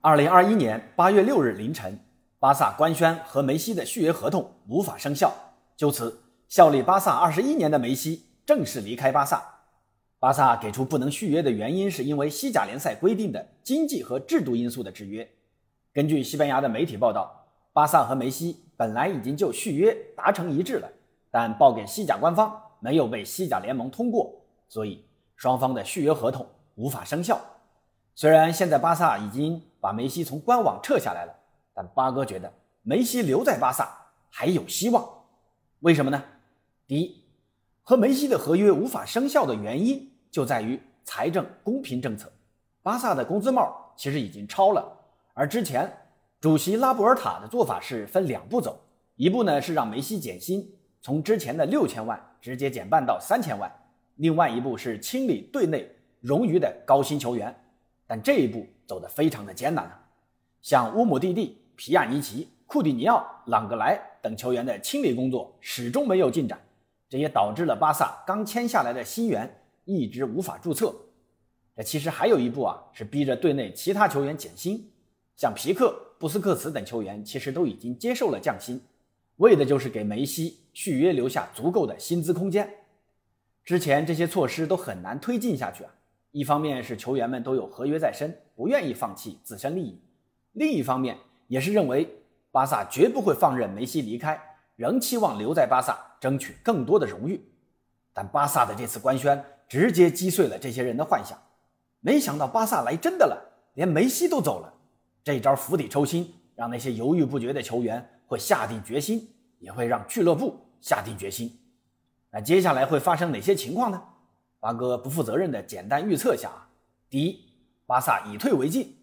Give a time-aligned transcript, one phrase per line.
[0.00, 1.98] 二零二一年八月六日凌晨，
[2.38, 5.34] 巴萨官宣和梅西的续约合同无法生效，
[5.76, 9.42] 就此效力巴萨二十一年的梅西正式离开巴萨。
[10.20, 15.28] 巴萨给出不能续约的原因，是因为西甲联赛规定的经济和制度因素的制约。
[15.92, 20.88] 根据西班牙的媒体报道，巴萨和梅西本来已经就续约达成一致了，
[21.28, 24.32] 但报给西甲官方没有被西甲联盟通过，
[24.68, 25.04] 所以
[25.34, 26.46] 双方的续约合同
[26.76, 27.40] 无法生效。
[28.20, 31.32] 虽然现在巴萨已经把梅西从官网撤下来了，
[31.72, 33.96] 但八哥觉得梅西留在巴萨
[34.28, 35.08] 还有希望。
[35.82, 36.20] 为什么呢？
[36.84, 37.22] 第一，
[37.84, 42.28] 和梅西的合约无法生效的原因就在于财政公平政策。
[42.82, 44.84] 巴萨的工资帽其实已经超了，
[45.32, 45.88] 而之前
[46.40, 48.80] 主席拉波尔塔的做法是分两步走，
[49.14, 50.68] 一步呢是让梅西减薪，
[51.00, 53.70] 从之前的六千万直接减半到三千万；
[54.16, 55.88] 另外一步是清理队内
[56.24, 57.54] 冗余的高薪球员。
[58.08, 60.02] 但这一步走得非常的艰难啊，
[60.62, 66.58] 像乌姆蒂蒂、皮亚尼奇、库蒂尼奥、朗格莱等球员的清理工作始终没有进展，
[67.06, 70.94] 这也导致了巴萨刚签下来的新援一直无法注册。
[71.76, 74.90] 这其实还有一步啊，是逼着队内其他球员减薪，
[75.36, 78.80] 像皮克、布斯克茨等球员其实都已经接受了降薪，
[79.36, 82.68] 为的就是给梅西续约留下足够的薪资空间。
[83.64, 85.90] 之前这些措施都很难推进下去啊。
[86.30, 90.00] 一方面是球员们都有合约在身，不愿意放弃自身利益；
[90.52, 92.08] 另一方面也是认为
[92.50, 94.38] 巴萨绝不会放任梅西离开，
[94.76, 97.40] 仍期望留在巴萨争取更多的荣誉。
[98.12, 101.38] 但巴萨的这次官宣直接击碎了这些人的幻想。
[102.00, 104.74] 没想到巴萨来真的了，连梅西都走了。
[105.24, 111.58] 这招釜底抽薪，让那些犹豫不决的球员会下定决心，也会让俱乐部下定决心。
[112.30, 114.02] 那接下来会发生哪些情况呢？
[114.60, 116.68] 八哥不负责任的简单预测下啊，
[117.08, 117.44] 第一，
[117.86, 118.96] 巴萨以退为进。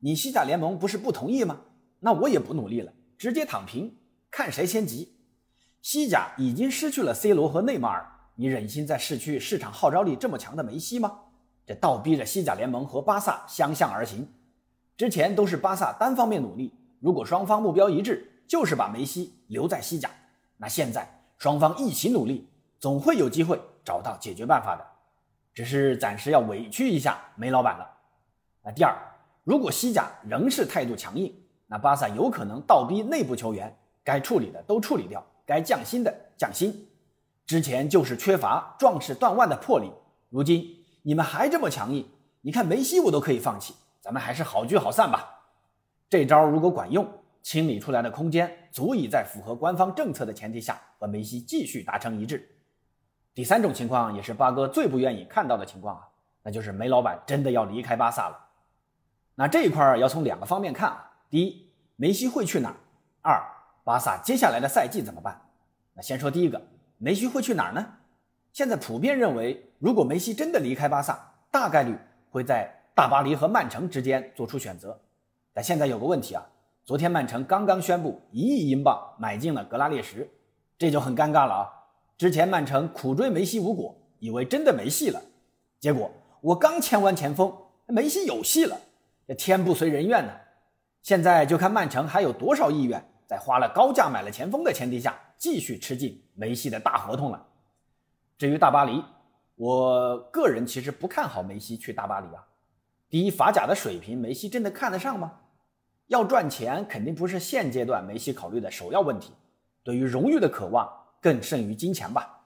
[0.00, 1.60] 你西甲联盟不是不同意吗？
[2.00, 3.96] 那我也不努力了，直接躺平，
[4.30, 5.16] 看谁先急。
[5.80, 11.18] 西甲已经失去了 C 罗和内马尔，你忍心再失去市场号召力这么强的梅西吗？
[11.66, 14.28] 这倒逼着西甲联盟和巴萨相向而行。
[14.96, 20.10] 之前都是巴萨单方面努力，如果双方目标一致，就是把梅西留在西甲。
[20.58, 24.86] 那现在双方一起努力，总会有机会找到解决办法的。
[25.58, 27.90] 只是暂时要委屈一下梅老板了。
[28.62, 28.94] 那第二，
[29.42, 31.34] 如果西甲仍是态度强硬，
[31.66, 36.88] 那巴萨有可能倒逼内部球员该处理的都处理掉，该降薪的降薪。
[37.44, 39.90] 之前就是缺乏壮士断腕的魄力，
[40.28, 40.64] 如今
[41.02, 42.08] 你们还这么强硬，
[42.40, 45.42] 你看梅西我都可以放弃，咱们还是好聚好散吧。
[46.08, 47.04] 这招如果管用，
[47.42, 52.48] 清理出来的空间足以在符合官方政策的前提下和梅西继续达成一致。
[53.38, 56.08] 第三种情况也是八哥最不愿意看到的情况啊，
[56.42, 58.36] 那就是梅老板真的要离开巴萨了。
[59.36, 62.74] 那这一块要从两个方面看啊，第一，梅西会去哪儿？
[63.22, 63.40] 二，
[63.84, 65.40] 巴萨接下来的赛季怎么办？
[65.94, 66.60] 那先说第一个，
[66.96, 67.86] 梅西会去哪儿呢？
[68.52, 71.96] 现在普遍认为，如果梅西真的离开巴萨，大概率
[72.32, 75.00] 会在大巴黎和曼城之间做出选择。
[75.54, 76.44] 但现在有个问题啊，
[76.84, 80.28] 昨天曼城刚刚宣布一亿英镑买进了格拉列什，
[80.76, 81.77] 这就很尴尬了啊。
[82.18, 85.22] 之前曼城苦追梅西无果，以为真的没戏了，
[85.78, 87.56] 结果我刚签完前锋，
[87.86, 88.76] 梅西有戏了，
[89.28, 90.32] 这天不随人愿呢。
[91.00, 97.46] 现在就看曼城还有多少意愿，在花了高价买了前锋的前提下，继续吃进梅西的大合同了。
[98.36, 99.00] 至于大巴黎，
[99.54, 102.44] 我个人其实不看好梅西去大巴黎啊。
[103.08, 105.34] 第一，法甲的水平，梅西真的看得上吗？
[106.08, 109.32] 要赚钱，肯定不是现阶段梅西考虑的首要问题。
[109.84, 110.92] 对于荣誉的渴望。
[111.20, 112.40] 更胜于金钱吧，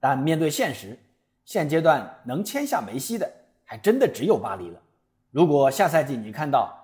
[0.00, 0.98] 但面对现实，
[1.44, 3.30] 现阶段能签下梅西的
[3.64, 4.80] 还真的只有巴黎了。
[5.30, 6.76] 如果下赛季你看到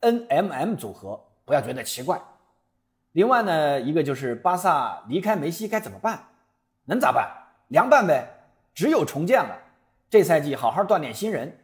[0.00, 2.20] N M M 组合，不要觉得奇怪。
[3.12, 6.22] 另外呢，一个就是巴萨离开梅西该怎么办？
[6.84, 7.28] 能咋办？
[7.68, 8.26] 凉拌呗，
[8.72, 9.56] 只有重建了。
[10.08, 11.58] 这赛季好好锻炼新人，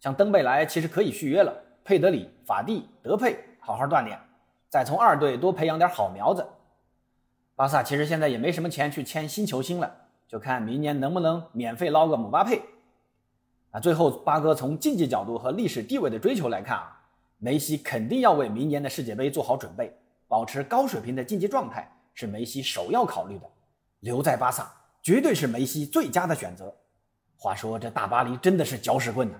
[0.00, 1.52] 像登贝莱其实可以续约了，
[1.84, 4.18] 佩德里、法蒂、德佩好好锻炼，
[4.68, 6.46] 再从二队多培养点好苗子。
[7.60, 9.94] 巴萨其实现在也没什么钱去签新球星了，
[10.26, 12.62] 就看明年能不能免费捞个姆巴佩。
[13.70, 17.02] 啊，最后八哥从竞技角度和历史地位的追求来看啊，
[17.36, 19.94] 梅西肯定要为明年的世界杯做好准备，
[20.26, 23.46] 保持高水平的竞技状态是梅西首要考虑的。
[23.98, 24.72] 留在巴萨
[25.02, 26.74] 绝对是梅西最佳的选择。
[27.36, 29.38] 话说这大巴黎真的是搅屎棍呢，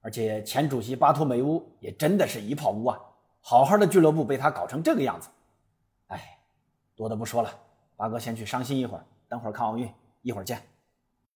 [0.00, 2.96] 而且前主席巴托梅乌也真的是一泡污啊，
[3.40, 5.28] 好好的俱乐部被他搞成这个样子，
[6.06, 6.34] 哎。
[6.96, 7.50] 多的不说了，
[7.94, 9.88] 八哥先去伤心一会儿，等会儿看奥运，
[10.22, 10.60] 一会儿见。